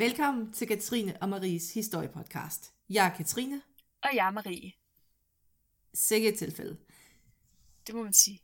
[0.00, 2.72] Velkommen til Katrine og Maries historiepodcast.
[2.90, 3.62] Jeg er Katrine.
[4.02, 4.72] Og jeg er Marie.
[5.94, 6.76] Sikke et tilfælde.
[7.86, 8.40] Det må man sige.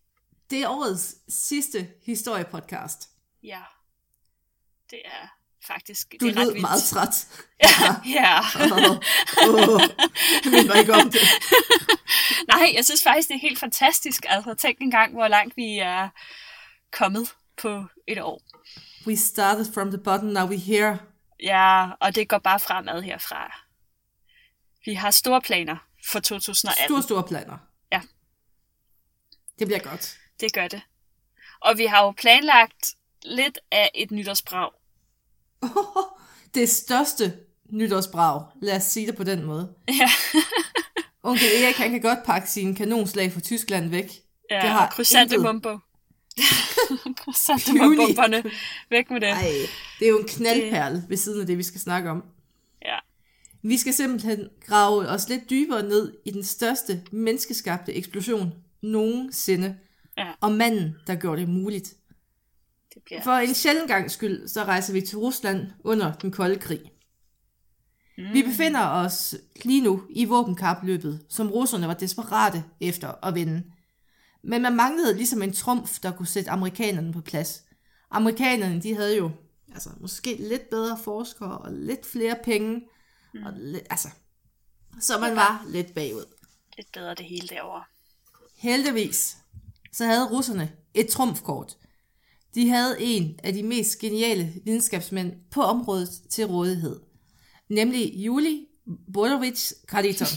[0.50, 3.08] Det er årets sidste historiepodcast.
[3.42, 3.60] Ja.
[4.90, 5.28] Det er
[5.66, 6.60] faktisk Du det er ret lød vildt.
[6.60, 7.28] meget træt.
[7.62, 8.10] Ja.
[8.20, 8.38] ja.
[8.38, 9.80] Åh, åh,
[10.44, 11.20] jeg minder ikke om det.
[12.52, 14.24] Nej, jeg synes faktisk, det er helt fantastisk.
[14.28, 16.08] Altså, tænk engang, hvor langt vi er
[16.92, 18.42] kommet på et år.
[19.06, 20.98] We started from the bottom, now we here.
[21.42, 23.62] Ja, og det går bare fremad herfra.
[24.84, 25.76] Vi har store planer
[26.10, 26.84] for 2018.
[26.88, 27.58] Store, store planer.
[27.92, 28.00] Ja.
[29.58, 30.18] Det bliver godt.
[30.40, 30.80] Det gør det.
[31.60, 32.90] Og vi har jo planlagt
[33.22, 34.70] lidt af et nytårsbrag.
[36.54, 37.38] Det største
[37.70, 39.74] nytårsbrag, lad os sige det på den måde.
[39.88, 40.10] Ja,
[41.22, 44.10] Onkel Erik, han kan godt pakke sine kanonslag fra Tyskland væk.
[44.50, 45.78] ja Det har og intet- mumbo.
[47.20, 48.42] croissante mumboerne.
[48.90, 49.28] Væk med det.
[49.28, 49.52] Ej,
[49.98, 52.24] det er jo en knaldperle ved siden af det, vi skal snakke om.
[52.84, 52.96] Ja.
[53.62, 59.76] Vi skal simpelthen grave os lidt dybere ned i den største menneskeskabte eksplosion nogensinde.
[60.18, 60.32] Ja.
[60.40, 61.94] Og manden, der gjorde det muligt.
[62.94, 63.22] Det bliver...
[63.22, 66.80] For en sjælden gang skyld, så rejser vi til Rusland under den kolde krig.
[68.18, 68.32] Mm.
[68.32, 69.34] Vi befinder os
[69.64, 73.62] lige nu i våbenkapløbet, som russerne var desperate efter at vinde.
[74.42, 77.62] Men man manglede ligesom en trumf, der kunne sætte amerikanerne på plads.
[78.10, 79.30] Amerikanerne, de havde jo
[79.74, 82.80] altså, måske lidt bedre forskere og lidt flere penge.
[83.34, 83.42] Mm.
[83.46, 84.08] Og lidt, altså,
[85.00, 86.24] så man var lidt bagud.
[86.76, 87.84] Lidt bedre det hele derovre.
[88.56, 89.36] Heldigvis,
[89.92, 91.76] så havde russerne et trumfkort.
[92.54, 97.00] De havde en af de mest geniale videnskabsmænd på området til rådighed.
[97.68, 98.66] Nemlig Juli
[99.12, 100.28] Borovich Kariton.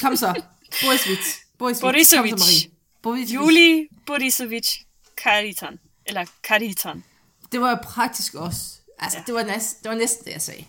[0.00, 0.42] Kom så.
[0.82, 1.40] Borisovich.
[1.58, 1.80] Borisovich.
[1.80, 2.30] Borisovich.
[2.32, 2.73] Kom så, Marie.
[3.04, 3.34] Borisovich.
[3.34, 4.84] Juli Borisovich
[5.16, 5.78] Kariton.
[6.06, 7.04] Eller Kariton.
[7.52, 8.60] Det var jo praktisk også.
[8.98, 9.24] Altså, Ja.
[9.26, 10.64] det, var næsten, det var næsten det, jeg sagde.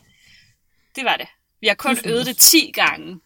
[0.95, 1.27] Det var det.
[1.61, 3.19] Vi har kun øvet det 10 gange.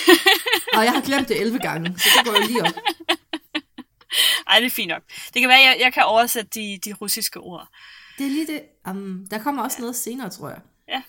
[0.76, 2.72] Og jeg har glemt det 11 gange, så det går jo lige op.
[4.48, 5.02] Ej, det er fint nok.
[5.34, 7.68] Det kan være, at jeg, jeg kan oversætte de, de russiske ord.
[8.18, 8.62] Det er lige det.
[8.88, 10.60] Um, der kommer også noget senere, tror jeg.
[10.88, 11.02] Ja.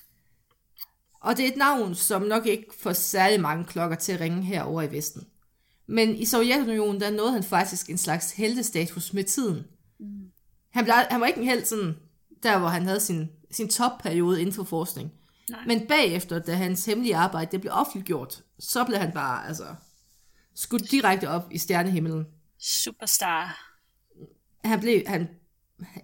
[1.22, 4.44] Og det er et navn, som nok ikke får særlig mange klokker til at ringe
[4.46, 5.28] herover i Vesten.
[5.88, 9.64] Men i Sovjetunionen, der nåede han faktisk en slags heltestatus med tiden.
[10.00, 10.32] Mm.
[10.72, 11.96] Han, blev, han var ikke en held sådan,
[12.44, 15.12] der hvor han havde sin, sin topperiode inden for forskning.
[15.50, 15.60] Nej.
[15.68, 19.66] Men bagefter, da hans hemmelige arbejde det blev offentliggjort, så blev han bare altså,
[20.56, 22.26] skudt direkte op i stjernehimlen.
[22.60, 23.70] Superstar.
[24.64, 25.28] Han blev, han,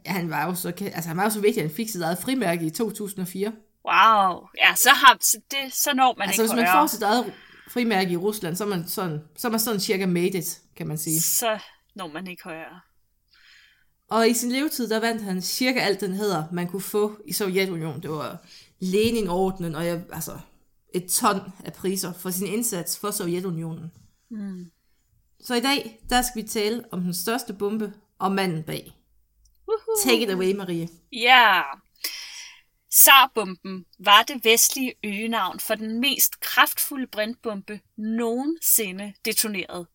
[0.05, 2.17] han var jo så, altså han var jo så vigtig, at han fik sit eget
[2.17, 3.51] frimærke i 2004.
[3.85, 4.47] Wow.
[4.57, 6.83] Ja, så, har, så, det, så når man Altså ikke hvis man højere.
[6.83, 7.33] får sit eget
[7.69, 10.87] frimærke i Rusland, så er man sådan, så er man sådan cirka made it, kan
[10.87, 11.21] man sige.
[11.21, 11.59] Så
[11.95, 12.79] når man ikke højere.
[14.09, 17.33] Og i sin levetid, der vandt han cirka alt den hedder, man kunne få i
[17.33, 18.01] Sovjetunionen.
[18.01, 18.37] Det var
[18.79, 20.39] Lenin-ordenen, og jeg, altså
[20.93, 23.91] et ton af priser for sin indsats for Sovjetunionen.
[24.29, 24.71] Mm.
[25.41, 28.95] Så i dag, der skal vi tale om den største bombe og manden bag.
[30.03, 30.89] Take it away, Marie.
[31.11, 31.61] Ja.
[33.03, 39.87] Sarbomben var det vestlige øgenavn for den mest kraftfulde brintbombe nogensinde detoneret.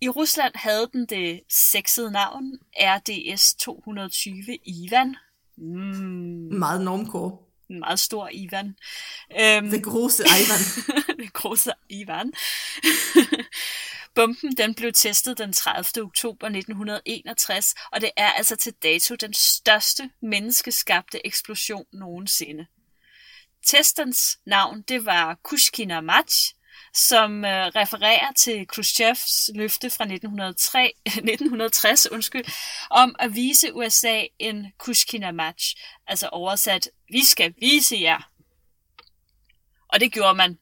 [0.00, 5.16] I Rusland havde den det sexede navn RDS-220 Ivan.
[5.56, 7.48] Mm, Meget normkår.
[7.70, 8.76] en meget stor Ivan.
[9.40, 10.60] Øhm, Det grosse Ivan.
[11.24, 12.32] det grosse Ivan.
[14.18, 16.04] Bomben den blev testet den 30.
[16.04, 22.66] oktober 1961, og det er altså til dato den største menneskeskabte eksplosion nogensinde.
[23.66, 26.54] Testens navn det var Kushkina Match,
[26.94, 32.44] som øh, refererer til Khrushchevs løfte fra 1903, 1960 undskyld,
[32.90, 35.76] om at vise USA en Kushkina Match,
[36.06, 38.30] altså oversat, vi skal vise jer.
[39.88, 40.58] Og det gjorde man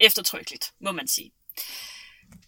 [0.00, 1.32] eftertrykkeligt, må man sige.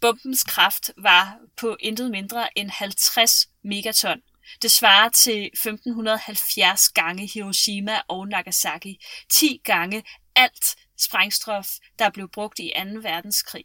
[0.00, 4.20] Bombens kraft var på intet mindre end 50 megaton.
[4.62, 8.98] Det svarer til 1570 gange Hiroshima og Nagasaki.
[9.32, 10.04] 10 gange
[10.36, 11.66] alt sprængstof,
[11.98, 13.00] der blev brugt i 2.
[13.02, 13.64] verdenskrig.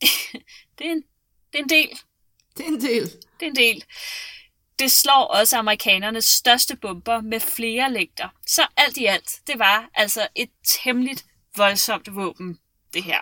[0.78, 1.02] det, er en,
[1.52, 1.98] det er en del.
[2.56, 3.02] Det er en del.
[3.40, 3.84] Det er en del.
[4.78, 8.28] Det slår også amerikanernes største bomber med flere længder.
[8.46, 11.16] Så alt i alt, det var altså et temmelig
[11.56, 12.58] voldsomt våben,
[12.94, 13.20] det her.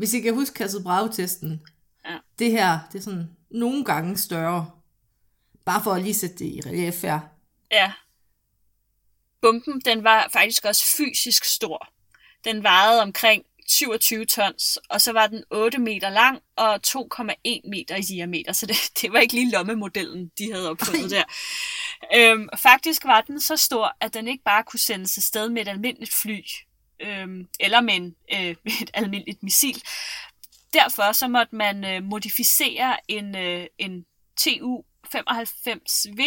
[0.00, 1.60] Hvis I kan huske Kassel Bravo-testen,
[2.04, 2.16] Ja.
[2.38, 4.70] det her, det er sådan nogle gange større.
[5.64, 7.20] Bare for at lige sætte det i relief her.
[7.70, 7.92] Ja.
[9.40, 11.88] Bomben, den var faktisk også fysisk stor.
[12.44, 17.96] Den vejede omkring 27 tons, og så var den 8 meter lang og 2,1 meter
[17.96, 21.24] i diameter, så det, det var ikke lige lommemodellen, de havde opfundet der.
[22.16, 25.68] Øhm, faktisk var den så stor, at den ikke bare kunne sendes afsted med et
[25.68, 26.40] almindeligt fly,
[27.00, 29.82] øhm, eller med, en, øh, et almindeligt missil.
[30.74, 34.04] Derfor så måtte man øh, modificere en, øh, en
[34.40, 36.20] TU-95V.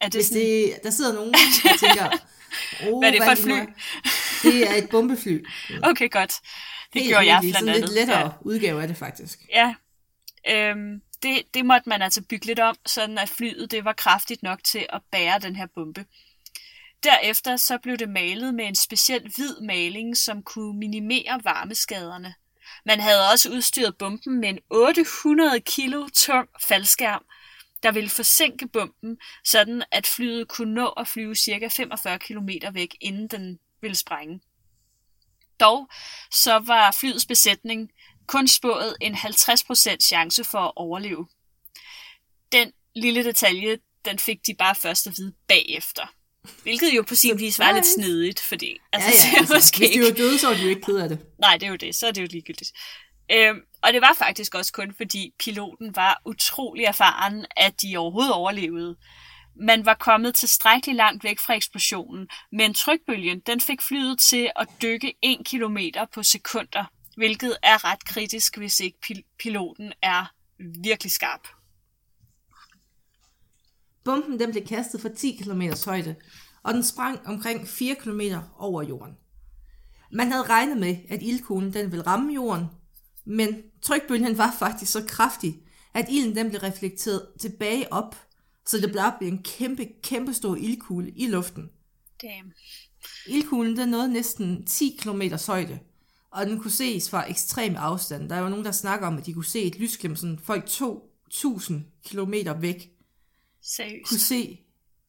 [0.00, 0.42] Er det Hvis sådan...
[0.42, 2.06] det, der sidder nogen, der tænker,
[2.92, 3.58] oh, hvad er det for et fly?
[4.42, 5.46] Det er et bombefly.
[5.82, 6.34] Okay, godt.
[6.92, 7.74] Det Helt gjorde jeg blandt andet.
[7.74, 8.30] Det er lidt lettere ja.
[8.40, 9.38] udgave af det, faktisk.
[9.50, 9.74] Ja.
[10.50, 14.42] Øhm, det, det måtte man altså bygge lidt om, sådan at flyet det var kraftigt
[14.42, 16.04] nok til at bære den her bombe.
[17.02, 22.34] Derefter så blev det malet med en speciel hvid maling, som kunne minimere varmeskaderne.
[22.84, 27.24] Man havde også udstyret bomben med en 800 kilo tung faldskærm,
[27.82, 31.68] der ville forsinke bomben, sådan at flyet kunne nå at flyve ca.
[31.68, 34.40] 45 km væk, inden den ville sprænge.
[35.60, 35.88] Dog
[36.30, 37.90] så var flyets besætning
[38.26, 41.28] kun spået en 50% chance for at overleve.
[42.52, 46.17] Den lille detalje, den fik de bare først at vide bagefter.
[46.62, 48.78] Hvilket jo på sin vis var lidt snedigt, fordi...
[48.92, 50.96] Altså, ja, ja, altså, måske hvis de var døde, så var de jo ikke ked
[50.96, 51.18] af det.
[51.38, 51.94] Nej, det er jo det.
[51.94, 52.72] Så er det jo ligegyldigt.
[53.32, 58.32] Øhm, og det var faktisk også kun, fordi piloten var utrolig erfaren, at de overhovedet
[58.32, 58.96] overlevede.
[59.60, 64.68] Man var kommet tilstrækkeligt langt væk fra eksplosionen, men trykbølgen den fik flyet til at
[64.82, 65.78] dykke 1 km
[66.14, 66.84] på sekunder,
[67.16, 70.32] hvilket er ret kritisk, hvis ikke pil- piloten er
[70.82, 71.48] virkelig skarp.
[74.08, 76.14] Bomben den blev kastet fra 10 km højde,
[76.62, 78.20] og den sprang omkring 4 km
[78.58, 79.14] over jorden.
[80.12, 82.64] Man havde regnet med, at ildkuglen den ville ramme jorden,
[83.24, 85.58] men trykbølgen var faktisk så kraftig,
[85.94, 88.16] at ilden den blev reflekteret tilbage op,
[88.66, 91.70] så det blev en kæmpe, kæmpe stor ildkugle i luften.
[92.22, 92.52] Damn.
[93.26, 95.78] Ildkuglen den nåede næsten 10 km højde,
[96.30, 98.28] og den kunne ses fra ekstrem afstand.
[98.28, 100.64] Der er jo nogen, der snakker om, at de kunne se et lysglimt, sådan folk
[100.64, 101.74] 2.000
[102.04, 102.97] km væk.
[103.76, 104.08] Seriøst?
[104.08, 104.60] Kunne se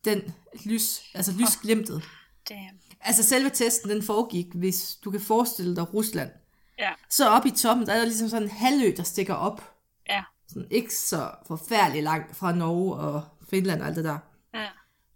[0.06, 0.34] den
[0.66, 1.96] lys, altså lysglimtet.
[1.96, 2.02] Oh,
[2.50, 2.80] damn.
[3.02, 6.32] Altså selve testen, den foregik, hvis du kan forestille dig Rusland.
[6.80, 6.92] Ja.
[7.10, 9.76] Så oppe i toppen, der er der ligesom sådan en halvø, der stikker op.
[10.10, 10.24] Ja.
[10.48, 14.20] Sådan ikke så forfærdeligt langt fra Norge og Finland og alt det der.
[14.54, 14.68] Ja.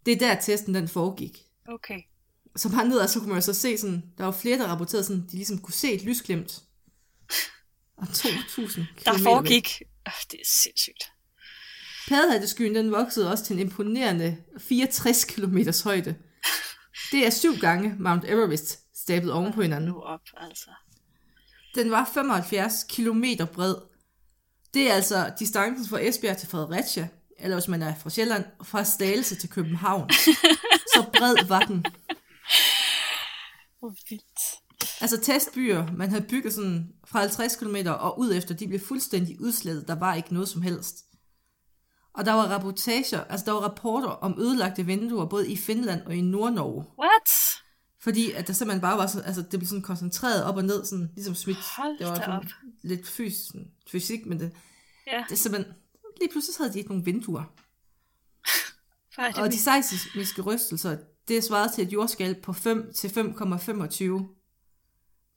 [0.06, 1.44] Det er der testen, den foregik.
[1.68, 2.02] Okay.
[2.56, 5.04] Så bare ned, og så kunne man så se sådan, der var flere, der rapporterede
[5.04, 6.64] sådan, de ligesom kunne se et lysglimt.
[7.98, 9.82] Og 2.000 Der foregik,
[10.32, 11.13] det er sindssygt.
[12.08, 16.16] Paddehatteskyen, den voksede også til en imponerende 64 km højde.
[17.12, 19.90] Det er syv gange Mount Everest stablet oven på hinanden.
[19.90, 20.70] Nu op, altså.
[21.76, 23.24] Den var 75 km
[23.54, 23.76] bred.
[24.74, 27.08] Det er altså distancen fra Esbjerg til Fredericia,
[27.40, 30.10] eller hvis man er fra Sjælland, fra Slagelse til København.
[30.94, 31.86] Så bred var den.
[33.80, 34.40] Hvor vildt.
[35.02, 39.42] Altså testbyer, man havde bygget sådan fra 50 km og ud efter, de blev fuldstændig
[39.42, 39.88] udslettet.
[39.88, 40.96] Der var ikke noget som helst.
[42.14, 46.16] Og der var rapportager, altså der var rapporter om ødelagte vinduer, både i Finland og
[46.16, 46.86] i Nordnorge.
[47.00, 47.30] What?
[48.02, 50.86] Fordi at der simpelthen bare var så, altså det blev sådan koncentreret op og ned,
[50.86, 51.58] sådan ligesom smidt.
[51.78, 52.44] Hold det var sådan op.
[52.82, 54.52] lidt fysisk, sådan, fysik, men det,
[55.08, 55.26] Ja.
[55.30, 55.74] det simpelthen,
[56.22, 57.44] lige pludselig havde de ikke nogen vinduer.
[59.18, 60.98] Er Og de seismiske rystelser,
[61.28, 63.14] det er svaret til et jordskælv på 5 til 5,25.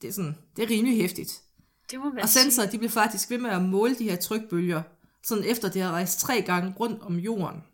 [0.03, 1.43] Det er sådan, det er rimelig hæftigt.
[1.91, 4.83] det må Og sensorer, de blev faktisk ved med at måle de her trykbølger,
[5.27, 7.65] sådan efter det har rejst tre gange rundt om jorden.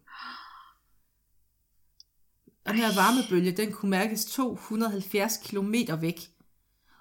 [2.66, 6.20] Den her varmebølge, den kunne mærkes 270 km væk.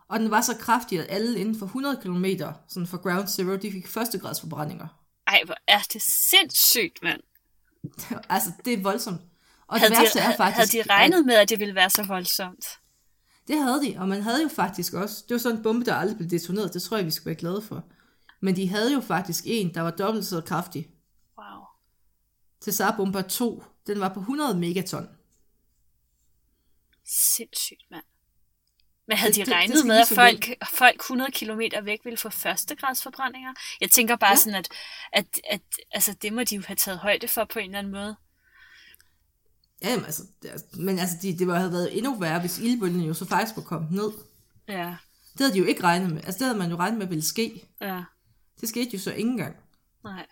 [0.08, 2.26] Og den var så kraftig, at alle inden for 100 km,
[2.68, 4.88] sådan for ground zero, de fik førstegradsforbrændinger.
[5.28, 7.22] Ej, hvor er det sindssygt, mand.
[8.30, 9.22] altså, det er voldsomt.
[9.68, 11.76] Og Havde det de, værste er havde, faktisk, havde de regnet med, at det ville
[11.76, 12.66] være så voldsomt?
[13.48, 15.96] Det havde de, og man havde jo faktisk også, det var sådan en bombe, der
[15.96, 17.84] aldrig blev detoneret, det tror jeg, vi skal være glade for.
[18.42, 20.88] Men de havde jo faktisk en, der var dobbelt så kraftig.
[21.38, 21.64] Wow.
[22.64, 25.08] Cesar Bomber 2, den var på 100 megaton.
[27.06, 28.04] Sindssygt, mand.
[29.08, 32.00] Men havde Det- de det- det regnet skal med, at folk, folk 100 km væk
[32.04, 33.54] ville få førstegradsforbrændinger?
[33.82, 34.36] Jeg tænker bare Ja.
[34.36, 34.70] sådan, at,
[35.14, 37.94] at, at altså, det må de jo have taget højde for på en eller anden
[37.94, 38.16] måde.
[39.82, 43.02] Ja, jamen, altså, det, men altså, de, det var, havde været endnu værre, hvis ildbølgen
[43.02, 44.12] jo så faktisk var kommet ned.
[44.68, 44.96] Ja,
[45.34, 46.18] Det havde de jo ikke regnet med.
[46.24, 47.68] Altså, det havde man jo regnet med ville ske.
[47.82, 48.04] ja,
[48.62, 49.58] Det skete jo så ikke engang.
[50.04, 50.26] nej.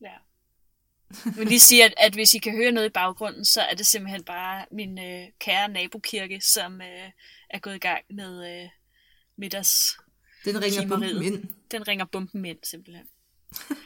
[0.00, 0.14] Ja.
[1.24, 3.74] Jeg vil lige sige, at, at hvis I kan høre noget i baggrunden, så er
[3.74, 7.10] det simpelthen bare min øh, kære nabokirke, som øh,
[7.50, 8.68] er gået i gang med øh,
[9.36, 9.98] middags...
[10.44, 11.14] Den ringer Kimeriet.
[11.14, 11.44] bomben ind.
[11.70, 13.06] Den ringer bomben ind, simpelthen.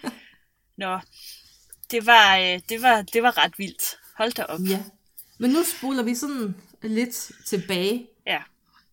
[0.77, 1.01] Nå,
[1.91, 3.99] det var, øh, det, var, det var ret vildt.
[4.17, 4.61] Hold da op.
[4.69, 4.85] Ja.
[5.39, 8.09] Men nu spoler vi sådan lidt tilbage.
[8.27, 8.43] Ja.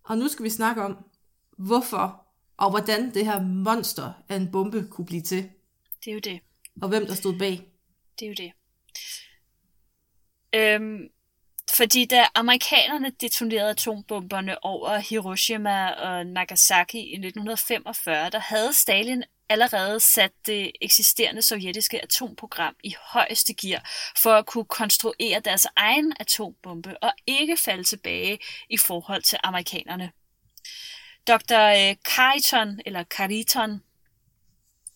[0.03, 1.05] Og nu skal vi snakke om,
[1.57, 2.24] hvorfor
[2.57, 5.49] og hvordan det her monster af en bombe kunne blive til.
[6.05, 6.39] Det er jo det.
[6.81, 7.61] Og hvem der stod bag.
[8.19, 8.51] Det er jo det.
[10.53, 11.09] Øhm,
[11.75, 19.99] fordi da amerikanerne detonerede atombomberne over Hiroshima og Nagasaki i 1945, der havde Stalin allerede
[19.99, 26.97] sat det eksisterende sovjetiske atomprogram i højeste gear for at kunne konstruere deres egen atombombe
[27.03, 30.11] og ikke falde tilbage i forhold til amerikanerne.
[31.27, 31.89] Dr.
[31.89, 33.81] Øh, Kariton, eller Kariton,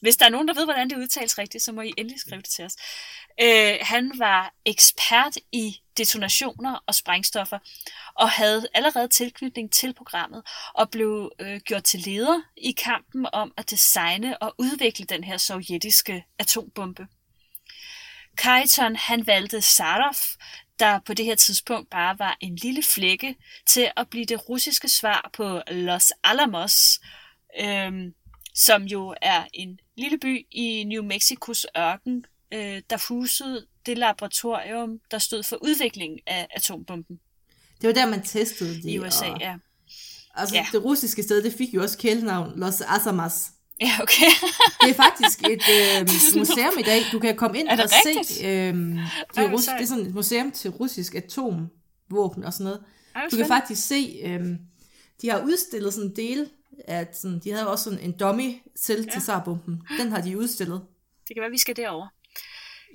[0.01, 2.41] hvis der er nogen, der ved, hvordan det udtales rigtigt, så må I endelig skrive
[2.41, 2.75] det til os.
[3.41, 7.59] Øh, han var ekspert i detonationer og sprængstoffer,
[8.15, 10.43] og havde allerede tilknytning til programmet,
[10.74, 15.38] og blev øh, gjort til leder i kampen om at designe og udvikle den her
[15.38, 17.07] sovjetiske atombombe.
[18.38, 20.15] Kajton han valgte Sarov,
[20.79, 23.36] der på det her tidspunkt bare var en lille flække,
[23.67, 27.00] til at blive det russiske svar på Los Alamos,
[27.62, 28.13] øhm,
[28.55, 35.00] som jo er en lille by i New Mexicos ørken, øh, der husede det laboratorium,
[35.12, 37.19] der stod for udviklingen af atombomben.
[37.81, 38.86] Det var der, man testede det.
[38.86, 39.55] I USA, og, ja.
[40.36, 40.65] Altså, Ja.
[40.71, 43.51] det russiske sted, det fik jo også kælenavn Los Asamas.
[43.81, 44.25] Ja, okay.
[44.81, 46.07] Det er faktisk et øh,
[46.38, 47.01] museum i dag.
[47.12, 48.27] Du kan komme ind og rigtigt?
[48.27, 48.45] se...
[48.45, 49.00] Øh, det,
[49.38, 52.83] Ej, er rus- det er sådan et museum til russisk atomvåben og sådan noget.
[53.15, 54.21] Ej, Du kan faktisk se...
[54.25, 54.45] Øh,
[55.21, 56.50] de har udstillet sådan en del
[56.88, 57.07] af...
[57.13, 59.12] Sådan, de havde også sådan en dummy til, ja.
[59.13, 59.81] til Sarbomben.
[59.98, 60.81] Den har de udstillet.
[61.27, 62.07] Det kan være, vi skal derover.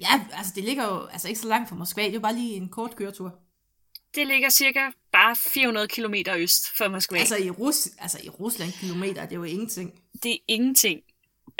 [0.00, 2.02] Ja, altså det ligger jo altså ikke så langt fra Moskva.
[2.02, 3.34] Det er jo bare lige en kort køretur.
[4.14, 7.18] Det ligger cirka bare 400 km øst for Moskva.
[7.18, 10.00] Altså i, Rus, altså i Rusland kilometer, det er jo ingenting.
[10.22, 11.00] det er ingenting.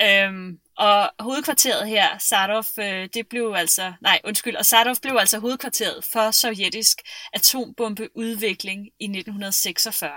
[0.00, 5.38] Øhm, og hovedkvarteret her, Sarov, øh, det blev altså, nej undskyld, og Sarov blev altså
[5.38, 10.11] hovedkvarteret for sovjetisk atombombeudvikling i 1946.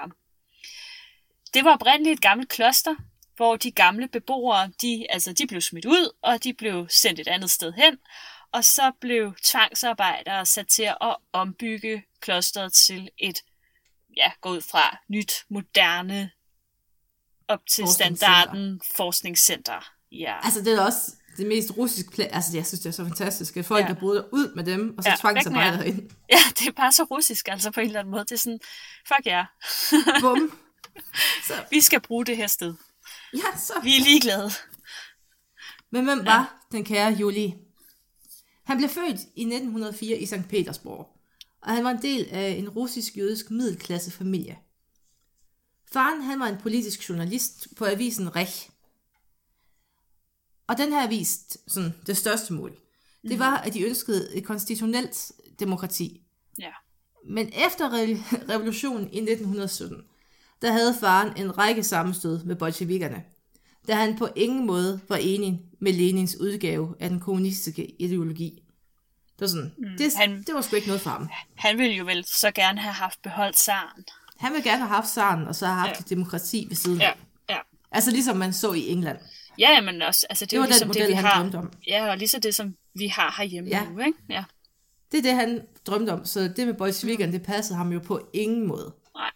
[1.54, 2.96] Det var oprindeligt et gammelt kloster,
[3.36, 7.28] hvor de gamle beboere, de, altså, de blev smidt ud, og de blev sendt et
[7.28, 7.98] andet sted hen,
[8.58, 13.40] og så blev tvangsarbejdere sat til at ombygge klosteret til et,
[14.18, 16.32] ja, gå ud fra nyt, moderne,
[17.48, 18.18] op til Forskningscenter.
[18.18, 19.92] standarden forskningscenter.
[20.12, 20.36] Ja.
[20.44, 23.58] Altså det er også det mest russiske pla- Altså jeg synes, det er så fantastisk,
[23.58, 23.88] at folk, Ja.
[23.88, 23.94] ja.
[23.94, 26.10] der boede ud med dem, og så Ja, ja, tvangsarbejder væk med ind.
[26.30, 28.24] ja, det er bare så russisk, altså på en eller anden måde.
[28.24, 28.60] Det er sådan,
[29.08, 29.46] fuck ja,
[30.22, 30.60] Bum.
[31.72, 32.74] vi skal bruge det her sted.
[33.34, 33.74] Ja, så.
[33.84, 34.52] Vi er ligeglade.
[35.92, 37.54] Men hvem var den kære Juli?
[38.68, 40.50] Han blev født i 1904 i St.
[40.50, 41.18] Petersborg,
[41.62, 44.58] og han var en del af en russisk-jødisk middelklassefamilie.
[45.92, 48.70] Faren han var en politisk journalist på avisen Rech.
[50.68, 52.78] Og den her avis, sådan det største mål,
[53.24, 56.22] det var, at de ønskede et konstitutionelt demokrati.
[56.60, 56.72] Ja.
[57.30, 60.04] Men efter re- revolutionen i 1917,
[60.62, 63.24] der havde faren en række sammenstød med bolsjevikkerne,
[63.88, 68.64] da han på ingen måde var enig med Lenins udgave af den kommunistiske ideologi.
[69.34, 71.30] Det var sådan, mm, det, han- det var sgu ikke noget for ham.
[71.56, 74.04] Han ville jo vel så gerne have haft beholdt zaren.
[74.38, 76.00] Han ville gerne have haft zaren, og så have haft Ja.
[76.00, 77.16] et demokrati ved siden Ja, af.
[77.50, 77.58] ja.
[77.92, 79.18] Altså ligesom man så i England.
[79.60, 81.42] Ja, men også, altså det, Det var jo den ligesom model, det, vi han har.
[81.42, 81.72] drømte om.
[81.88, 83.86] Ja, og ligesom det, som vi har herhjemme Ja.
[83.92, 84.18] nu, ikke?
[84.30, 84.44] Ja.
[85.12, 86.26] Det er det, han drømte om.
[86.26, 88.94] Så det med bolsjevikkerne, det passede ham jo på ingen måde.
[89.16, 89.32] Nej.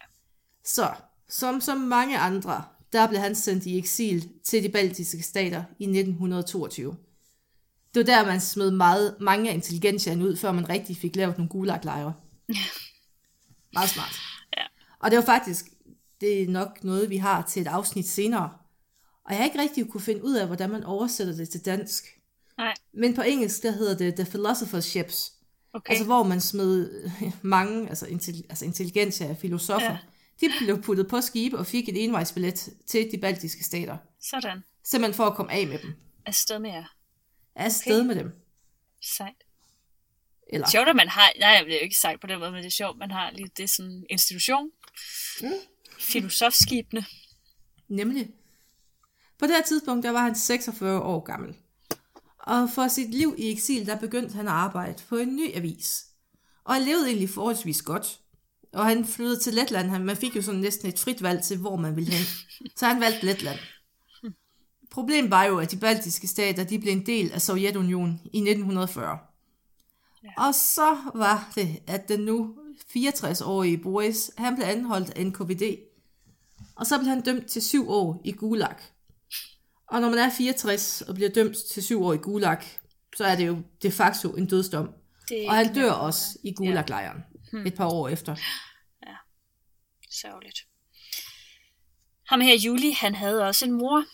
[0.64, 0.90] Så,
[1.28, 5.84] som så mange andre, der blev han sendt i eksil til de baltiske stater i
[5.84, 6.96] 1922.
[7.94, 11.38] Det var der, man smed meget, mange af intelligentiaen ud, før man rigtig fik lavet
[11.38, 12.14] nogle gulaglejre.
[13.74, 14.16] meget smart.
[14.56, 14.62] Ja.
[15.00, 15.66] Og det var faktisk,
[16.20, 18.50] det er nok noget, vi har til et afsnit senere.
[19.24, 22.04] Og jeg har ikke rigtig kunne finde ud af, hvordan man oversætter det til dansk.
[22.58, 25.32] Nej, Men på engelsk, der hedder det The Philosopher's Ships.
[25.74, 25.90] okay.
[25.90, 27.10] Altså hvor man smed
[27.42, 29.90] mange, altså, intelli- altså intelligentia af filosofer, Ja.
[29.92, 29.98] ja.
[30.50, 33.96] De blev puttet på skibe og fik et envejsbillet til de baltiske stater.
[34.20, 34.64] Sådan.
[34.84, 35.94] Simpelthen for at komme af med dem.
[36.26, 36.84] Afsted med jer.
[37.54, 38.06] Afsted okay.
[38.06, 38.32] med dem.
[39.02, 39.34] Sejt.
[40.52, 42.58] Eller, Sjovt, at man har, nej, det er jo ikke sejt på den måde, men
[42.58, 44.70] det er sjovt, man har lige det sådan institution.
[45.40, 45.48] Mm.
[45.98, 47.04] Filosofskibene.
[47.88, 48.30] nemlig.
[49.38, 51.56] På det her tidspunkt, der var han 46 år gammel.
[52.38, 56.04] Og for sit liv i eksil, der begyndte han at arbejde på en ny avis.
[56.64, 58.20] Og han levede egentlig forholdsvis godt.
[58.72, 59.90] Og han flyttede til Letland.
[59.90, 62.26] Han, man fik jo sådan næsten et frit valg til, hvor man ville hen.
[62.76, 63.58] Så han valgte Letland.
[64.90, 69.18] Problemet var jo, at de baltiske stater de blev en del af Sovjetunionen i 1940.
[70.24, 70.46] Ja.
[70.46, 72.54] Og så var det, at den nu
[72.96, 75.76] 64-årige Boris, han blev anholdt af NKVD.
[76.76, 78.76] Og så blev han dømt til syv år i Gulag.
[79.86, 82.58] Og når man er 64 og bliver dømt til syv år i Gulag,
[83.16, 84.90] så er det jo de facto en dødsdom.
[85.28, 87.22] Det Og han dør også i Gulag-lejren
[87.66, 88.36] et par år efter.
[90.10, 90.58] Sørgeligt.
[92.28, 94.04] Ham her, Julie, han havde også en mor,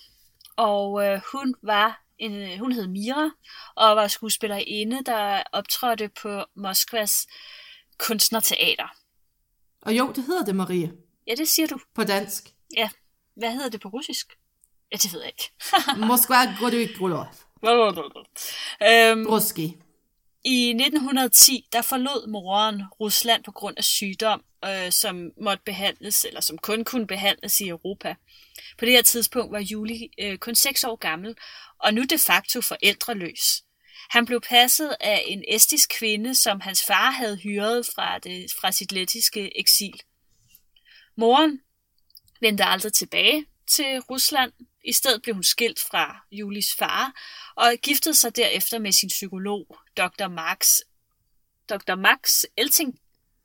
[0.57, 3.30] og øh, hun var En, øh, hun hed Mira,
[3.76, 7.26] og var skuespillerinde, der optrådte på Moskvas
[7.99, 8.88] kunstnerteater.
[9.83, 10.92] Og jo, det hedder det, Marie.
[11.26, 11.78] Ja, det siger du.
[11.95, 12.54] På dansk.
[12.76, 12.90] Ja.
[13.37, 14.38] Hvad hedder det på russisk?
[14.92, 15.52] Ja, det ved jeg ikke.
[16.09, 17.00] Moskva Grodovik
[18.83, 19.76] øhm, Ruski.
[20.45, 26.40] I 1910, der forlod moren Rusland på grund af sygdom, øh, som måtte behandles, eller
[26.40, 28.14] som kun kunne behandles i Europa.
[28.78, 31.37] På det her tidspunkt var Juli øh, kun 6 år gammel,
[31.78, 33.62] og nu de facto forældreløs.
[34.11, 38.73] Han blev passet af en estisk kvinde, som hans far havde hyret fra, det, fra
[38.73, 40.02] sit lettiske eksil.
[41.16, 41.61] Moren
[42.40, 44.52] vendte aldrig tilbage til Rusland.
[44.88, 47.12] I stedet blev hun skilt fra Julis far
[47.57, 50.28] og giftede sig derefter med sin psykolog, Dr.
[50.28, 50.68] Max,
[51.68, 51.95] Dr.
[51.95, 52.99] Max Elting,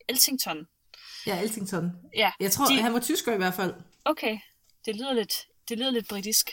[0.09, 0.67] Eltington.
[1.25, 1.91] Ja, Eltington.
[2.15, 3.73] Ja, Jeg tror, de- han var tysker i hvert fald.
[4.05, 4.37] Okay,
[4.85, 5.33] det lyder lidt,
[5.69, 6.49] det lyder lidt britisk.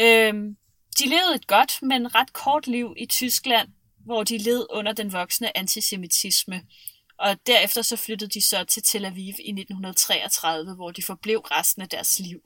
[0.00, 0.56] Øhm,
[0.98, 3.68] de levede et godt, men ret kort liv i Tyskland,
[4.04, 6.62] hvor de led under den voksende antisemitisme.
[7.18, 11.82] Og derefter så flyttede de så til Tel Aviv i 1933, hvor de forblev resten
[11.82, 12.40] af deres liv.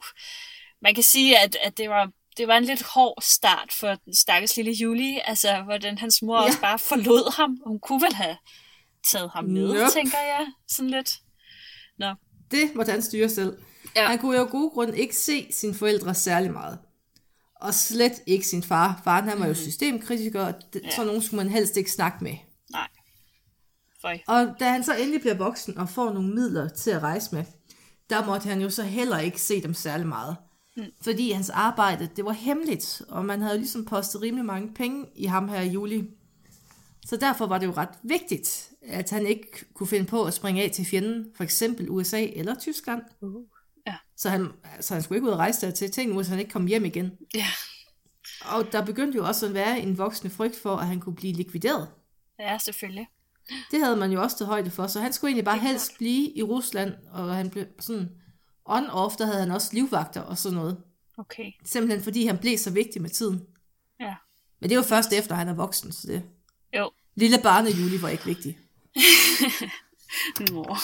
[0.82, 4.14] Man kan sige, at, at det, var, det var en lidt hård start for den
[4.14, 6.46] stakkels lille Julie, altså hvordan hans mor ja.
[6.46, 7.58] Også bare forlod ham.
[7.66, 8.36] Hun kunne vel have
[9.10, 9.90] taget ham med, Nope.
[9.92, 11.10] tænker jeg, sådan lidt.
[11.98, 12.14] Nå,
[12.50, 13.58] Det måtte han styre selv.
[13.96, 14.06] Ja.
[14.06, 16.78] Han kunne jo af gode grunde ikke se sine forældre særlig meget.
[17.60, 19.00] Og slet ikke sin far.
[19.04, 20.90] Faren han var jo systemkritiker, og det, Ja.
[20.90, 22.36] sådan nogen skulle man helst ikke snakke med.
[22.70, 22.88] nej.
[24.02, 24.18] Føj.
[24.26, 27.44] Og da han så endelig bliver voksen og får nogle midler til at rejse med,
[28.10, 30.36] der måtte han jo så heller ikke se dem særlig meget.
[30.76, 30.84] Mm.
[31.00, 35.06] Fordi hans arbejde, det var hemmeligt, og man havde jo ligesom postet rimelig mange penge
[35.14, 36.10] i ham her i juli.
[37.06, 40.62] Så derfor var det jo ret vigtigt, at han ikke kunne finde på at springe
[40.62, 43.02] af til fjenden, for eksempel USA eller Tyskland.
[43.20, 43.42] Uh.
[43.86, 43.94] Ja.
[44.16, 44.48] Så han,
[44.80, 46.08] så han skulle ikke ud og rejse der til.
[46.08, 47.12] Nu, hvis han ikke kom hjem igen.
[47.34, 47.46] Ja.
[48.44, 51.32] Og der begyndte jo også at være en voksende frygt for, at han kunne blive
[51.32, 51.88] likvideret.
[52.38, 53.08] Ja, selvfølgelig.
[53.70, 56.36] Det havde man jo også taget højde for, så han skulle egentlig bare helst blive
[56.36, 58.08] i Rusland, og han blev sådan
[58.64, 60.82] on-off, der havde han også livvagter og sådan noget.
[61.18, 61.52] Okay.
[61.64, 63.46] Simpelthen fordi han blev så vigtig med tiden.
[64.00, 64.14] Ja.
[64.60, 66.22] Men det var først efter, han er voksen, så det...
[66.76, 66.90] Jo.
[67.14, 68.58] Lille barne Juli var ikke vigtig.
[70.50, 70.76] Nå.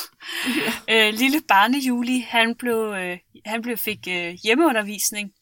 [0.91, 5.33] øh, lille barne Juli, han blev, øh, han blev fik øh, hjemmeundervisning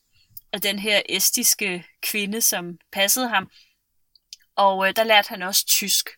[0.53, 3.51] af den her estiske kvinde, som passede ham.
[4.57, 6.09] Og øh, der lærte han også tysk.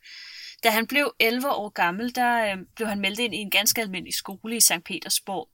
[0.63, 3.81] Da han blev 11 år gammel, der øh, blev han meldt ind i en ganske
[3.81, 4.85] almindelig skole i St.
[4.85, 5.49] Petersborg.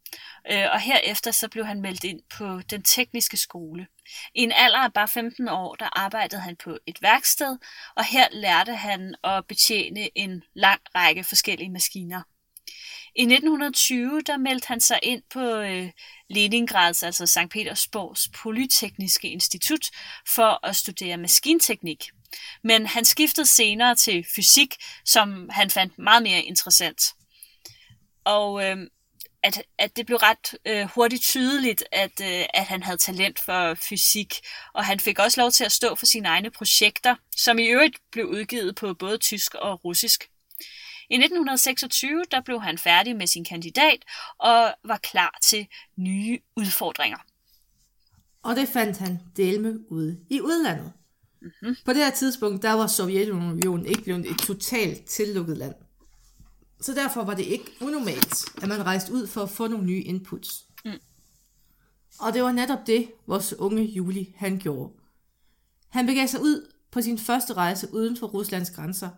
[0.52, 3.86] Øh, og herefter så blev han meldt ind på den tekniske skole.
[4.34, 7.58] I en alder af bare 15 år, der arbejdede han på et værksted,
[7.96, 12.22] og her lærte han at betjene en lang række forskellige maskiner.
[13.16, 15.90] I 1920 der meldte han sig ind på øh,
[16.30, 17.50] Leningrads, altså St.
[17.50, 19.90] Petersborgs Polytekniske Institut,
[20.28, 22.04] for at studere maskinteknik.
[22.64, 27.00] Men han skiftede senere til fysik, som han fandt meget mere interessant.
[28.24, 28.76] Og øh,
[29.44, 33.74] at, at det blev ret øh, hurtigt tydeligt, at, øh, at han havde talent for
[33.74, 34.34] fysik,
[34.74, 37.96] og han fik også lov til at stå for sine egne projekter, som i øvrigt
[38.12, 40.30] blev udgivet på både tysk og russisk.
[41.10, 44.04] I 1926 der blev han færdig med sin kandidat
[44.38, 47.18] og var klar til nye udfordringer.
[48.42, 50.92] Og det fandt han delme ude i udlandet.
[51.44, 51.52] Mhm.
[51.62, 51.76] Mm-hmm.
[51.84, 55.74] På det her tidspunkt, der var Sovjetunionen ikke blevet et totalt tillukket land.
[56.80, 60.02] Så derfor var det ikke unormalt, at man rejste ud for at få nogle nye
[60.02, 60.64] inputs.
[60.84, 60.90] Mm.
[62.20, 64.92] Og det var netop det, vores unge Juli han gjorde.
[65.88, 69.10] Han begav sig ud på sin første rejse uden for Ruslands grænser.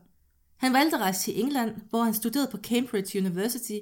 [0.57, 3.79] Han valgte at rejse til England, hvor han studerede på Cambridge University,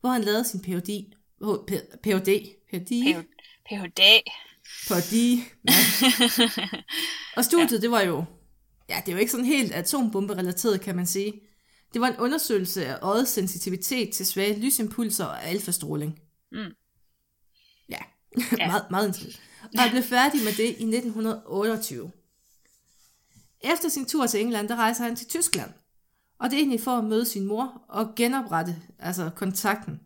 [0.00, 1.04] hvor han lavede sin Ph.D.
[2.02, 2.56] Ph.D.
[2.70, 3.14] Ph.D.
[3.66, 4.00] Ph.D.
[4.86, 5.72] Fordi, ja.
[7.36, 7.76] Og studiet, ja.
[7.80, 8.24] det var jo,
[8.88, 11.40] ja, det var ikke sådan helt atombomberelateret, kan man sige.
[11.92, 16.20] Det var en undersøgelse af øjets sensitivitet til svage lysimpulser og alfastråling.
[16.52, 16.74] Mm.
[17.88, 17.98] Ja,
[18.58, 18.66] ja.
[18.70, 19.42] meget, meget interessant.
[19.74, 22.10] Og han blev færdig med det i 1928.
[23.60, 25.70] Efter sin tur til England, der rejser han til Tyskland.
[26.38, 30.00] Og det er egentlig for at møde sin mor og genoprette altså kontakten.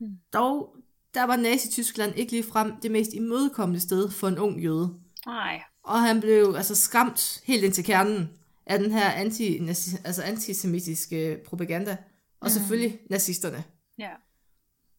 [0.00, 0.18] Mm.
[0.32, 0.76] Dog,
[1.18, 4.94] der var Nazi-Tyskland ikke lige frem det mest imødekommende sted for en ung jøde.
[5.26, 5.62] Nej.
[5.82, 8.28] Og han blev altså skræmt helt ind til kernen
[8.66, 9.58] af den her anti,
[10.04, 11.96] altså antisemitiske propaganda.
[12.40, 12.48] Og mm.
[12.48, 13.64] selvfølgelig nazisterne.
[13.98, 14.10] Ja.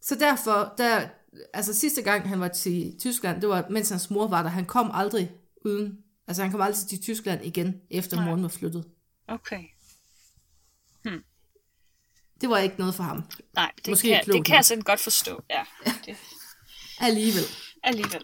[0.02, 1.08] Så derfor, der,
[1.54, 4.50] altså sidste gang han var til Tyskland, det var mens hans mor var der.
[4.50, 5.32] Han kom aldrig
[5.66, 8.26] uden, altså han kom aldrig til Tyskland igen, efter Nej.
[8.26, 8.86] moren var flyttet.
[9.28, 9.64] Okay.
[12.42, 13.24] Det var ikke noget for ham.
[13.56, 15.44] Nej, det, Måske kan, det kan jeg sådan godt forstå.
[15.50, 15.64] Ja,
[16.06, 16.16] det,
[17.00, 17.44] Alligevel.
[17.84, 18.24] alligevel.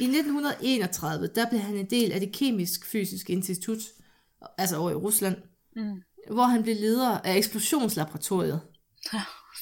[0.00, 3.78] I 1931, der blev han en del af det kemisk-fysiske institut,
[4.58, 5.36] altså over i Rusland,
[5.76, 6.02] Mm.
[6.34, 8.60] hvor han blev leder af eksplosionslaboratoriet,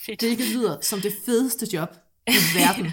[0.06, 0.20] Fedt.
[0.20, 1.88] hvilket lyder som det fedeste job
[2.26, 2.92] i verden.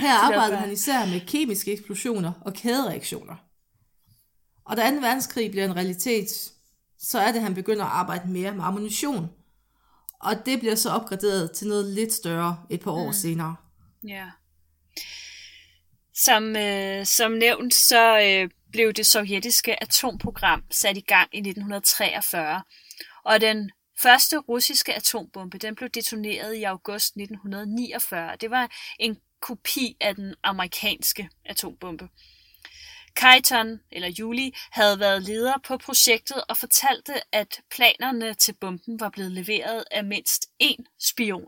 [0.00, 3.36] Her arbejdede han især med kemiske eksplosioner og kædereaktioner.
[4.64, 4.96] Og da 2.
[4.96, 6.51] verdenskrig bliver en realitet,
[7.02, 9.30] så er det, at han begynder at arbejde mere med ammunition.
[10.20, 13.12] Og det bliver så opgraderet til noget lidt større et par år mm.
[13.12, 13.56] senere.
[14.08, 14.30] Ja.
[16.14, 22.62] Som, øh, som nævnt, så øh, blev det sovjetiske atomprogram sat i gang i 1943,
[23.24, 23.70] og den
[24.02, 28.36] første russiske atombombe, den blev detoneret i august 1949.
[28.40, 32.08] Det var en kopi af den amerikanske atombombe.
[33.16, 39.08] Kaiton, eller Juli, havde været leder på projektet og fortalte, at planerne til bomben var
[39.08, 41.44] blevet leveret af mindst én spion.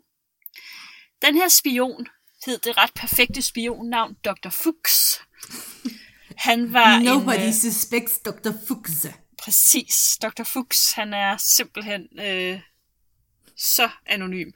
[1.22, 2.06] Den her spion
[2.46, 4.48] hed det ret perfekte spionnavn Dr.
[4.50, 5.20] Fuchs.
[6.36, 8.50] Han var Nobody en, øh, suspects Dr.
[8.68, 9.06] Fuchs.
[9.42, 10.18] Præcis.
[10.22, 10.42] Dr.
[10.42, 12.60] Fuchs, han er simpelthen øh,
[13.56, 14.50] så anonym.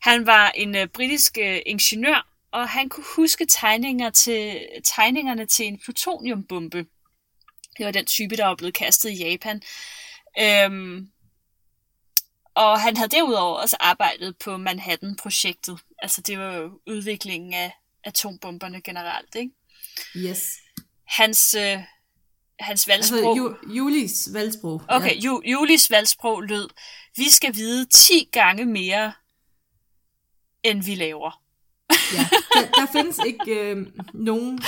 [0.00, 5.66] Han var en øh, britisk øh, ingeniør, og han kunne huske tegninger til, tegningerne til
[5.66, 6.86] en plutoniumbombe.
[7.78, 9.62] Det var den type, der var blevet kastet i Japan.
[10.40, 11.10] Øhm,
[12.54, 15.78] og han havde derudover også arbejdet på Manhattan-projektet.
[15.98, 17.72] Altså det var jo udviklingen af
[18.04, 19.52] atombomberne generelt, ikke?
[20.16, 20.52] Yes.
[21.04, 21.78] Hans, øh,
[22.60, 23.18] hans valgsprog...
[23.38, 24.82] Altså, Ju- Julis valgsprog.
[24.88, 26.68] Okay, Ju- Julis valgsprog lød,
[27.16, 29.12] vi skal vide 10 gange mere,
[30.62, 31.39] end vi laver.
[32.14, 32.28] Ja.
[32.54, 34.58] Der, der findes ikke øh, nogen...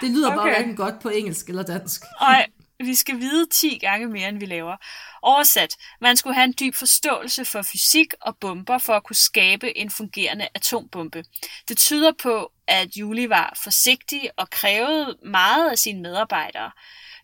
[0.00, 0.36] Det lyder okay.
[0.36, 2.02] bare hverken godt på engelsk eller dansk.
[2.20, 2.44] Og
[2.80, 4.76] vi skal vide 10 gange mere, end vi laver.
[5.22, 9.78] Oversat, man skulle have en dyb forståelse for fysik og bomber for at kunne skabe
[9.78, 11.24] en fungerende atombombe.
[11.68, 16.70] Det tyder på, at Juli var forsigtig og krævede meget af sine medarbejdere.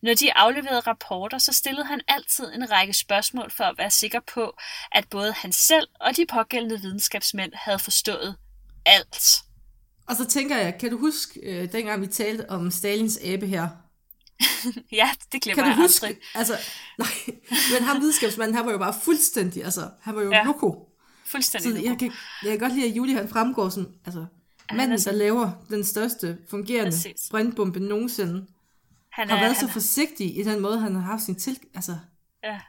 [0.03, 4.21] Når de afleverede rapporter, så stillede han altid en række spørgsmål for at være sikker
[4.35, 4.57] på,
[4.93, 8.37] at både han selv og de pågældende videnskabsmænd havde forstået
[8.87, 9.25] alt.
[10.07, 13.69] Og så tænker jeg, kan du huske, øh, dengang vi talte om Stalins abe her?
[14.93, 16.07] Ja, det glemmer Kan du jeg huske?
[16.07, 16.23] aldrig.
[16.35, 16.59] Altså,
[16.99, 17.09] nej,
[17.73, 20.43] men ham videnskabsmanden, han var jo bare fuldstændig, altså, han var jo Ja.
[20.45, 20.89] loko.
[21.27, 21.73] Fuldstændig.
[21.83, 22.13] Så jeg kan,
[22.43, 24.27] jeg kan godt lide, at Julie han fremgår som, altså,
[24.73, 27.29] manden, er der sådan- laver den største fungerende Præcis.
[27.31, 28.47] brændbombe nogensinde,
[29.13, 31.59] han har er, været han så forsigtig i den måde, han har haft sin til...
[31.75, 31.99] Altså,
[32.45, 32.61] Ja.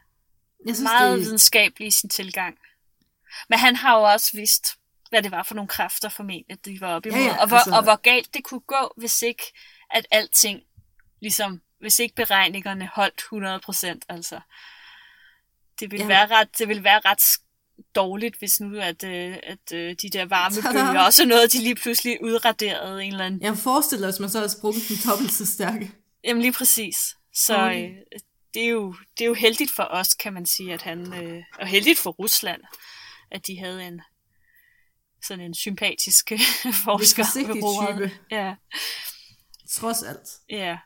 [0.66, 2.58] jeg synes, meget det, videnskabelig i sin tilgang.
[3.50, 4.66] Men han har jo også vidst,
[5.12, 7.20] hvad det var for nogle kræfter formentlig, de var oppe imod.
[7.22, 9.44] Ja, ja, og, hvor, altså- og hvor galt det kunne gå, hvis ikke
[9.90, 10.60] at alting,
[11.22, 14.40] ligesom, hvis ikke beregningerne holdt 100%, altså.
[15.80, 16.08] Det ville, Ja.
[16.08, 17.24] være ret, det ville være ret
[17.96, 22.18] dårligt, hvis nu at, øh, at øh, de der varmebølger også noget, de lige pludselig
[22.24, 23.42] udraderede en eller anden.
[23.42, 25.92] jeg forestiller mig, hvis man så har sprunget den dobbelt så stærke.
[26.24, 26.98] Jamen lige præcis.
[27.34, 27.90] Så Okay.
[27.90, 27.96] øh,
[28.54, 31.44] det, er jo, det er jo heldigt for os, kan man sige, at han, øh,
[31.60, 32.62] og heldigt for Rusland,
[33.32, 34.02] at de havde en
[35.26, 36.32] sådan en sympatisk
[36.86, 38.12] forsker ved roret.
[38.32, 38.56] Ja,
[39.72, 40.28] Trods alt.
[40.50, 40.78] ja.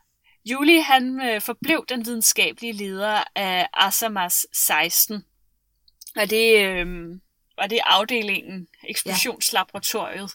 [0.50, 5.24] Juli han øh, forblev den videnskabelige leder af Asamas 16.
[6.16, 6.86] Og det øh,
[7.58, 10.32] var det afdelingen, eksplosionslaboratoriet,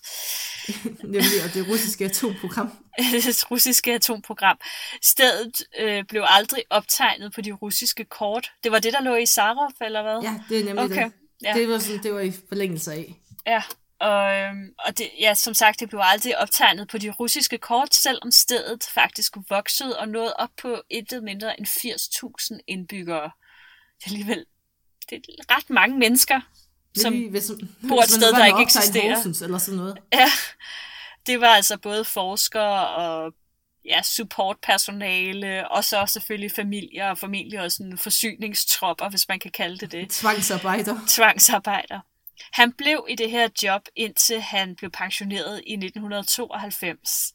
[1.04, 2.70] Nemlig, og det russiske atomprogram.
[3.12, 4.58] det russiske atomprogram.
[5.02, 8.52] Stedet øh, blev aldrig optegnet på de russiske kort.
[8.64, 10.20] Det var det, der lå i Sarov, eller hvad?
[10.22, 11.12] Ja, det er nemlig Okay, det.
[11.44, 11.52] ja.
[11.54, 13.14] Det var, sådan, det var i forlængelse af.
[13.46, 13.62] Ja,
[14.00, 17.94] og, øhm, og det, ja, som sagt, det blev aldrig optegnet på de russiske kort,
[17.94, 23.30] selvom stedet faktisk voksede og nåede op på intet mindre end 80.000 indbyggere.
[23.98, 24.44] Det er alligevel
[25.10, 26.40] det er ret mange mennesker,
[26.96, 27.50] som Nemlig, hvis,
[27.88, 29.14] bor et sted, der ikke eksisterer.
[29.14, 29.98] Horsens, eller sådan noget.
[30.12, 30.30] Ja,
[31.26, 33.32] det var altså både forskere og
[33.84, 39.78] ja, supportpersonale, og så selvfølgelig familier og familie og sådan forsyningstropper, hvis man kan kalde
[39.78, 40.10] det det.
[40.10, 40.96] Tvangsarbejder.
[41.08, 42.00] tvangsarbejder.
[42.52, 47.32] Han blev i det her job, indtil han blev pensioneret i 1992.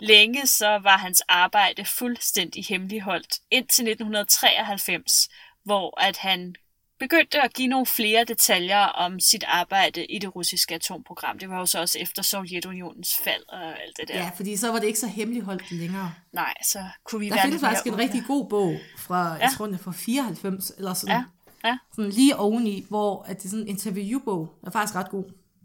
[0.00, 5.28] Længe så var hans arbejde fuldstændig hemmeligholdt, indtil 1993,
[5.64, 6.54] hvor at han
[6.98, 11.38] begyndte at give nogle flere detaljer om sit arbejde i det russiske atomprogram.
[11.38, 14.16] Det var jo så også efter Sovjetunionens fald og alt det der.
[14.16, 16.14] Ja, fordi så var det ikke så hemmeligholdt længere.
[16.32, 19.26] Nej, så kunne vi Der være findes faktisk en rigtig god bog fra.
[19.26, 19.32] Ja.
[19.32, 21.24] jeg tror den er fra 94, eller sådan, Ja,
[21.64, 21.78] ja.
[21.96, 24.56] sådan lige oveni, hvor at det er sådan en interviewbog.
[24.60, 25.24] Den er faktisk ret god.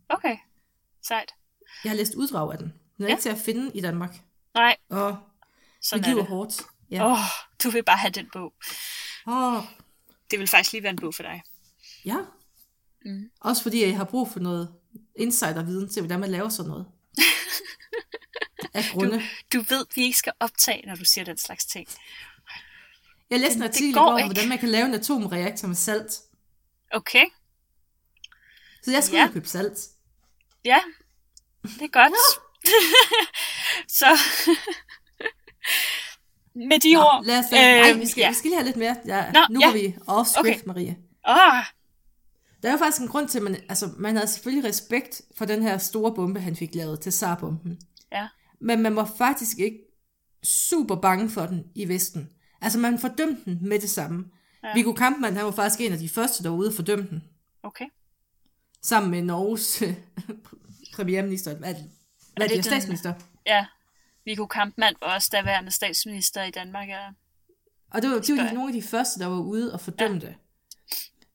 [0.10, 0.38] Okay,
[1.08, 1.32] sejt.
[1.84, 2.74] Jeg har læst uddrag af den.
[2.98, 3.14] Den er Ja.
[3.14, 4.22] ikke til at finde i Danmark.
[4.54, 5.18] Nej, Og
[5.82, 6.30] sådan det er giver det.
[6.30, 6.62] hårdt.
[6.92, 7.06] Ja.
[7.06, 7.18] Åh, oh,
[7.64, 8.54] du vil bare have den bog.
[9.28, 9.64] Oh,
[10.32, 11.42] Det vil faktisk lige være en bog for dig.
[12.06, 12.18] ja.
[13.06, 13.30] Mm.
[13.42, 14.74] Også fordi jeg har brug for noget
[15.16, 16.86] insiderviden til, hvordan man laver sådan noget.
[18.74, 19.22] Af grunde.
[19.54, 21.88] Du ved, vi ikke skal optage, når du siger den slags ting.
[23.30, 26.12] Jeg læste en artikel i går om, hvordan man kan lave en atomreaktor med salt.
[26.94, 27.26] Okay,
[28.84, 29.30] Så jeg skulle Ja.
[29.32, 29.80] købe salt.
[30.66, 30.80] ja,
[31.64, 32.14] det er godt.
[34.00, 34.06] Så
[36.56, 37.26] med de ord...
[37.26, 38.30] lad os øh, nej, vi skal, ja.
[38.30, 38.96] vi skal lige have lidt mere.
[39.06, 39.66] Ja, Nå, nu ja.
[39.68, 40.54] går vi off-script, Okay.
[40.56, 40.66] okay.
[40.68, 40.98] Marie.
[41.28, 41.64] Åh,
[42.62, 45.46] Der er jo faktisk en grund til, at man, altså, man havde selvfølgelig respekt for
[45.46, 47.80] den her store bombe, han fik lavet til Tsar-bomben.
[48.12, 48.28] ja.
[48.62, 49.78] Men man var faktisk ikke
[50.44, 52.30] super bange for den i Vesten.
[52.62, 54.26] Altså, man fordømte den med det samme.
[54.64, 54.74] Ja.
[54.74, 57.24] Viggo Kampmann, han var faktisk en af de første, der var ude og fordømme den.
[57.64, 57.86] Okay.
[58.82, 59.94] Sammen med Norges øh,
[60.96, 61.56] premierminister.
[61.56, 61.76] Hvad,
[62.36, 63.14] hvad er det statsminister?
[63.46, 63.66] Ja.
[64.26, 66.90] Viggo Kampmann var også daværende statsminister i Danmark.
[66.90, 67.08] Ja.
[67.92, 70.22] Og det var, det var de, nogle af de første, der var ude og fordømme
[70.24, 70.34] ja.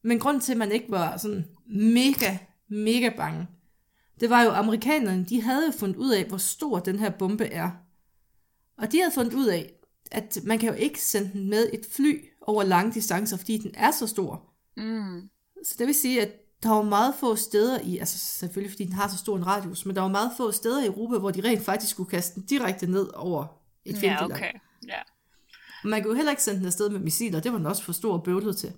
[0.02, 3.46] Men grunden til, at man ikke var sådan mega, mega bange,
[4.20, 7.10] det var jo, at amerikanerne, de havde jo fundet ud af, hvor stor den her
[7.10, 7.70] bombe er.
[8.78, 9.72] Og de havde fundet ud af,
[10.12, 13.70] at man kan jo ikke sende den med et fly over lange distancer, fordi den
[13.74, 14.52] er så stor.
[14.76, 15.30] Mm.
[15.64, 18.92] Så det vil sige, at der var meget få steder i, altså selvfølgelig fordi den
[18.92, 21.40] har så stor en radius, men der var meget få steder i Europa, hvor de
[21.40, 23.46] rent faktisk skulle kaste den direkte ned over
[23.84, 24.52] et Ja, fjendtligt okay.
[24.88, 25.00] Ja.
[25.82, 27.82] og man kunne jo heller ikke sende den afsted med missiler, det var den også
[27.82, 28.72] for stor og bøvlet til.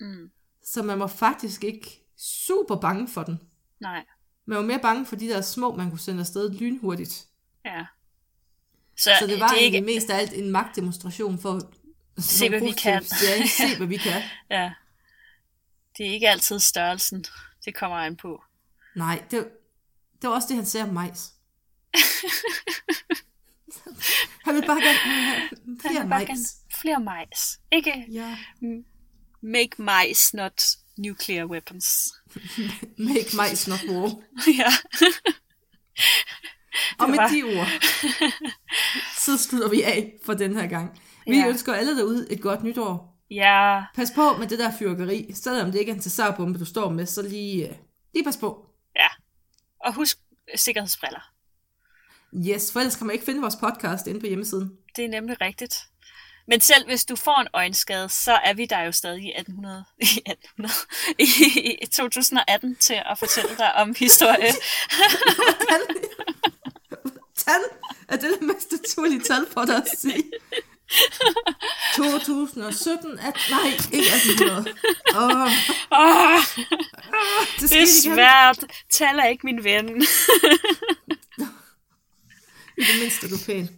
[0.00, 0.30] Mm.
[0.64, 3.40] Så man var faktisk ikke super bange for den.
[3.80, 4.04] Nej.
[4.46, 7.26] Man var mere bange for de der små, man kunne sende afsted lynhurtigt.
[7.64, 7.86] Ja.
[8.98, 9.94] Så, Så det var det egentlig ikke...
[9.94, 11.60] mest af alt en magtdemonstration for...
[12.18, 13.04] Se, hvad vi kan.
[13.22, 14.22] Ja, se hvad vi kan.
[14.50, 14.72] Ja.
[15.98, 17.24] Det er ikke altid størrelsen,
[17.64, 18.42] det kommer an på.
[18.96, 19.48] Nej, det,
[20.22, 21.32] det var også det, han sagde om majs.
[24.44, 26.56] han vil bare gerne have Han flere vil bare gerne majs.
[26.80, 27.60] Flere majs.
[27.72, 28.38] Ikke Ja,
[29.42, 30.62] make mice, not
[30.98, 32.12] nuclear weapons.
[32.98, 34.10] make majs not war.
[34.60, 34.72] ja.
[36.98, 37.66] Og med var- de ord,
[39.24, 41.00] så slutter vi af for den her gang.
[41.26, 41.46] Vi Ja.
[41.48, 43.14] ønsker alle derude et godt nytår.
[43.30, 45.30] Ja, Pas på med det der fyrkeri.
[45.34, 47.74] Selvom det ikke er en Cesar-bombe, du står med, så lige, øh,
[48.14, 48.66] lige pas på.
[48.96, 49.06] ja.
[49.84, 50.18] Og husk
[50.56, 51.30] sikkerhedsbriller.
[52.48, 54.70] Yes, for ellers kan man ikke finde vores podcast inde på hjemmesiden.
[54.96, 55.74] Det er nemlig rigtigt.
[56.48, 59.84] Men selv hvis du får en øjenskade, så er vi der jo stadig i 1800,
[60.00, 60.74] i, 1800,
[61.18, 64.52] i, i 2018 til at fortælle dig om historie.
[67.48, 67.60] Tal
[68.08, 70.24] er det det mest naturlige tal for dig at sige.
[71.96, 74.74] 2017, at, nej, ikke 1800.
[75.16, 75.50] Åh,
[75.90, 76.38] Oh,
[77.60, 78.14] det, det skete er igen.
[78.14, 78.64] svært.
[78.90, 80.02] Tal er ikke min ven.
[82.78, 83.68] I det mindste er du pæn.